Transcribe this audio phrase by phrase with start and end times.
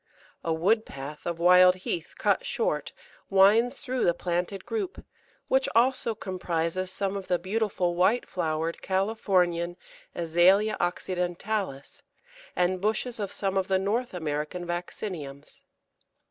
[0.43, 2.91] A wood path of wild heath cut short
[3.29, 5.05] winds through the planted group,
[5.47, 9.77] which also comprises some of the beautiful white flowered Californian
[10.15, 12.01] Azalea occidentalis,
[12.55, 15.61] and bushes of some of the North American Vacciniums.